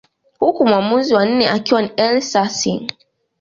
Huku 0.39 0.65
mwamuzi 0.67 1.13
wa 1.13 1.25
nne 1.25 1.49
akiwa 1.49 1.81
ni 1.81 1.91
Elly 1.97 2.21
Sasii 2.21 2.87